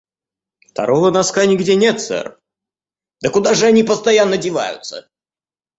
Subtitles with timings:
[0.71, 2.39] «Второго носка нигде нет, сэр».—
[3.21, 5.07] «Да куда же они постоянно деваются?»